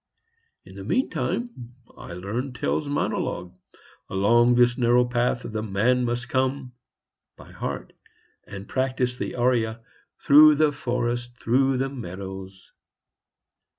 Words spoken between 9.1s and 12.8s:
the aria, "Through the forest, through the meadows."